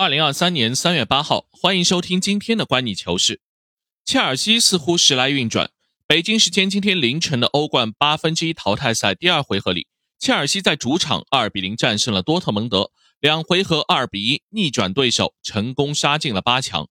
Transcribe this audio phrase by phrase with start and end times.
[0.00, 3.40] 二零二三年三月八号，欢迎收听今天的观你球事。
[4.04, 5.72] 切尔西似乎时来运转。
[6.06, 9.88] 北京时间今天凌晨的欧冠八分之一淘汰赛第二回合里，
[10.20, 16.88] 切尔西在主场二比零战胜了多特蒙德，两回合二比一逆转对手，成功杀进了八强。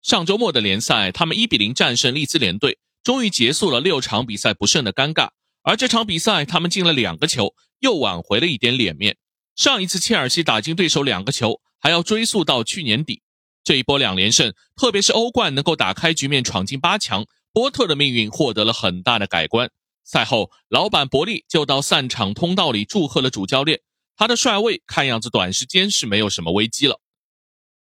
[0.00, 5.28] 上周末的联赛，他们一比零战胜利兹联队，终于结束了六场比赛不胜的尴尬。
[5.62, 9.18] 而这场比赛，他们进了两个球，又挽回了一点脸面。
[9.54, 11.60] 上一次切尔西打进对手两个球。
[11.80, 13.22] 还要追溯到去年底，
[13.64, 19.70] 这一波两连胜，特别是欧冠能够打开局面闯进八强，波特的命运获得了很大的改观。
[20.04, 23.80] 赛后，老板伯利就到散场通道里祝贺了主教练，
[24.16, 27.00] 他的帅位看样子短时间是没有什么危机了。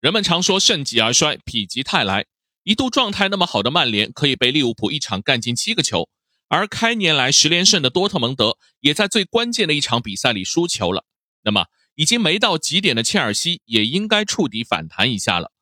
[0.01, 2.27] 人们常说盛极而衰，否极泰来，
[2.63, 6.09] 一度状态那么好的曼联可以被利物浦一场干进七个球，
[6.49, 11.05] 而开年来十连胜的多特蒙德也在最关键的一场比赛里输球了。
[11.43, 11.67] 那么？
[11.95, 15.53] 已经没到极点的切尔西也应该触底反弹一下了。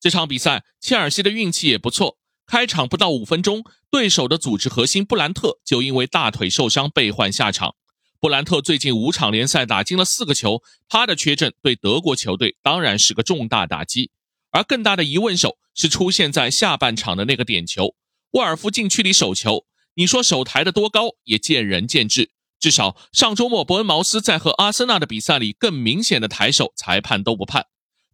[0.00, 2.18] 这场比赛，切尔西的运气也不错。
[2.46, 7.74] 开场不到五分钟，对手的组织核心布兰特就因为大腿受伤被换下场。
[8.20, 14.10] 布兰特最近五场联赛打进了四个球，他的缺阵对德国球队当然是个重大打击。
[14.50, 17.94] 而更大的疑问手是出现在下半场的那个点球，
[18.30, 22.30] 沃尔夫禁区里手球，你说手抬得多高也见仁见智。
[22.60, 27.66] 至少上周末伯恩茅斯在和阿森纳的比赛里更明显的抬手，裁判都不判。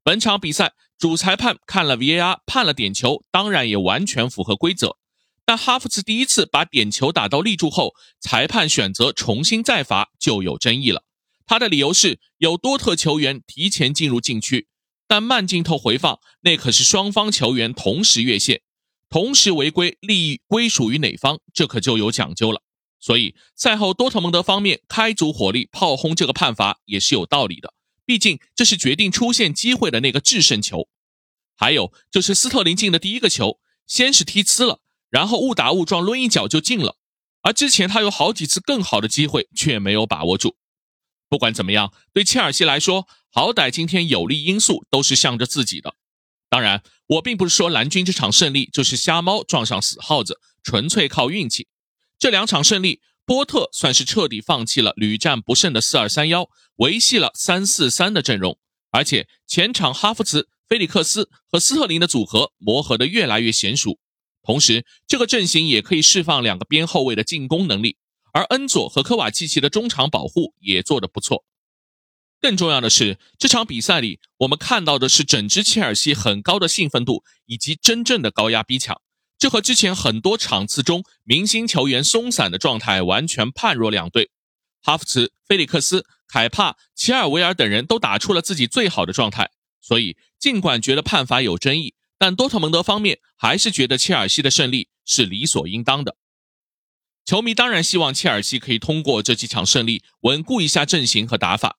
[0.03, 4.97] 本场比赛主裁判看了 VAR 判了点球，当然也完全符合规则。
[5.47, 11.05] 但哈弗茨第一次把点球打到立柱后，裁判选择重新再罚就有争议了。
[11.47, 14.69] 他的理由是有多特球员提前进入禁区，
[15.07, 18.63] 但慢镜头回放那可是双方球员同时越线，
[19.11, 22.63] 同时违规，利益归属于哪方，这可就有讲究了。
[23.05, 27.75] 所以赛后，多特蒙德方面开足火力炮轰这个判罚也是有道理的，
[28.07, 30.89] 毕竟这是决定出线机会的那个制胜球。
[31.55, 36.97] 还有就是斯特林进的第一个球，先是踢呲了，然后误打误撞抡一脚就进了，
[37.43, 40.57] 而之前他有好几次更好的机会却没有把握住。
[41.29, 45.95] 不管怎么样，对切尔西来说，好歹今天有利因素都是向着自己的。
[46.49, 51.69] 当然，我并不是说蓝军这场胜利就是瞎猫撞上死耗子，纯粹靠运气。
[52.25, 58.59] 这两场胜利，波特算是彻底放弃了屡战不胜的四二三幺，维系了三四三的阵容。
[58.91, 63.99] 而且前场哈弗茨、菲利克斯和斯特林的组合磨合得越来越娴熟。
[64.43, 67.99] 同时，这个阵型也可以释放两个边后卫的进攻能力，
[68.33, 71.45] 而恩佐和科瓦契奇的中场保护也做得不错。
[72.41, 79.03] 更重要的是，这场比赛里我们看到的是整支切尔西很高的兴奋度以及真正的高压逼抢。
[79.39, 84.31] 这和之前很多场次中明星球员松散的状态完全判若两队。
[84.81, 89.51] 哈弗茨、菲利克斯、凯帕、齐尔维尔等人都打出了自己最好的状态，
[89.81, 96.17] 所以尽管觉得判罚有争议，但多特蒙德方面还是觉得切尔西的胜利是理所应当的。
[97.25, 101.79] 球迷当然希望切尔西可以通过这几场胜利稳固一下阵型和打法。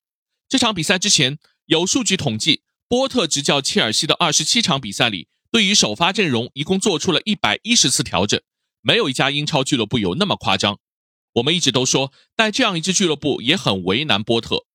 [0.50, 5.28] 这场比赛之前有数据统计，波特执教切尔西的二十七场比赛里。
[5.56, 8.42] 对于首发阵容，一共做出了一百一十次调整，
[8.82, 10.80] 没有一家英超俱乐部有那么夸张。
[11.36, 14.66] 我们一直都说带这样一支俱乐部也很为难波特。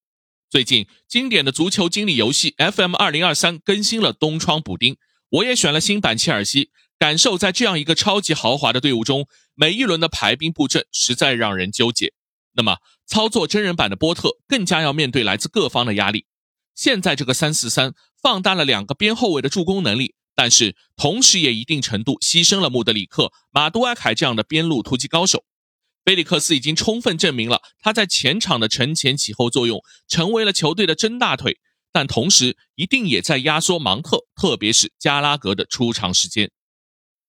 [0.48, 4.96] 最近经典的足球经理游戏 FM 二零二三更新了东窗补丁，
[5.28, 12.14] 我也选了新版切尔西，感受在这样一个超级豪华的队伍中，每一轮的排兵布阵实在让人纠结。
[12.54, 16.24] 那么操作真人版的波特更加要面对来自各方的压力。
[16.74, 17.92] 现在这个三四三
[18.22, 20.14] 放大了两个边后卫的助攻能力。
[20.42, 25.44] 但是，同时也一定程度牺牲了穆德里克、马杜埃凯这样的边路突击高手。
[26.02, 31.58] 菲利克斯已经充分证明了他在前场的承前启后作用，成为了球队的真大腿。
[31.92, 36.50] 但同时，一定也在压缩芒特，特别是加拉格的出场时间。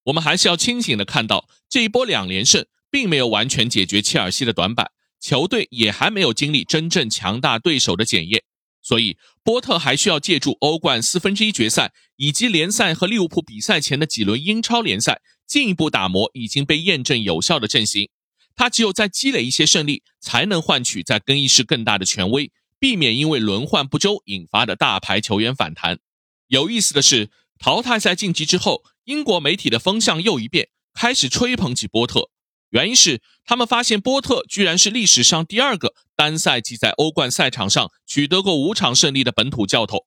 [0.06, 4.90] 我们还是要清醒的看到，这一波两连胜并没有完全解决切尔西的短板，
[5.20, 8.42] 球队也还没有经历真正强大对手的检验。
[8.82, 18.10] 所以，波特还需要借助欧冠四分之一决赛以及联赛和利物浦比赛前的几轮英超联赛，进一步打磨已经被验证有效的阵型。
[18.56, 26.00] 他只有再积累一些胜利，才能换取在更衣室更大的权威，避免因为轮换不周引发的大牌球员反弹。
[26.48, 27.30] 有意思的是，
[27.60, 32.30] 淘汰赛晋级之后，英国媒体的风向又一变，开始吹捧起波特。
[32.72, 40.06] 原因是他们发现波特居然是历史上第二个单赛季在欧冠赛场上取得过五场胜利的本土教头，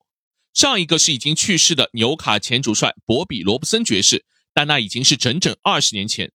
[0.53, 6.31] 上一个是已经去世的纽卡前主帅博比罗布森爵士，但那已经是整整二十年前，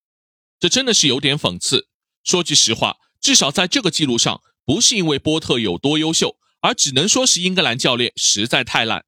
[0.59, 1.89] 这真的是有点讽刺。
[2.23, 9.05] 说句实话，至少在这个记录上，不是因为波特有多优秀，而只能说是英格兰教练实在太烂。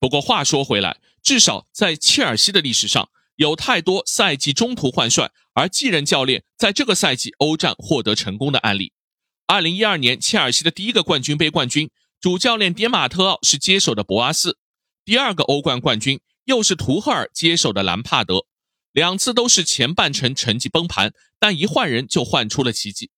[0.00, 8.92] 不过话说回来，至少在切尔西的历史上，有太多赛季中途换帅而继任教练在这个赛季欧战获得成功的案例。
[9.46, 11.88] 二零一二年，切尔西的第一个冠军杯冠军，
[12.20, 14.54] 主教练迭马特奥是接手的博阿斯；
[15.04, 18.44] 第二个欧冠冠军又是图赫尔接手的兰帕德。
[18.90, 23.12] 两次都是前半程成绩崩盘，但一换人就换出了奇迹。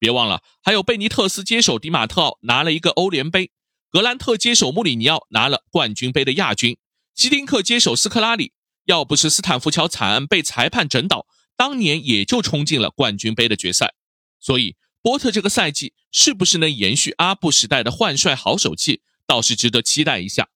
[0.00, 3.52] 别忘了，还有贝尼特斯接手迪马特奥拿了一个欧联杯，
[3.88, 6.76] 格兰特接手穆里尼奥拿了冠军杯的亚军，
[7.14, 8.52] 希丁克接手斯科拉里，
[8.90, 11.26] 要不是斯坦福桥惨案被裁判整倒，
[11.56, 13.94] 当年也就冲进了冠军杯的决赛。
[14.38, 14.76] 所以。
[15.02, 20.50] 波特这个赛季是不是能延续阿布时代的换帅好手气，倒是值得期待一下。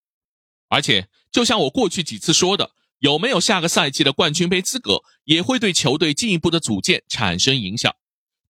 [0.68, 7.90] 而且，就像我过去几次说的，有没有下个赛季的冠军杯资格，也会对球队进一步的组建产生影响。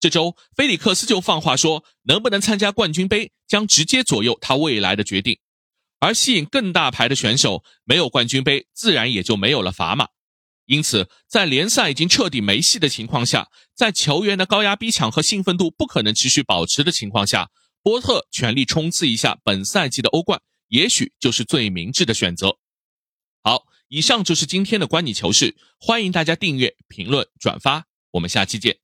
[0.00, 5.38] 这周，菲利克斯就放话说，能不能参加冠军杯将直接左右他未来的决定。
[6.04, 10.08] 而吸引更大牌的选手，没有冠军杯，自然也就没有了砝码。
[10.66, 17.48] 因此，在联赛已经彻底没戏的情况下，在球员的高压逼抢和兴奋度不可能持续保持的情况下，
[17.82, 22.58] 波特全力冲刺一下本赛季的欧冠，也许就是最明智的选择。
[23.42, 28.83] 好，以上就是今天的观你球事，欢迎大家订阅、评论、转发，我们下期见。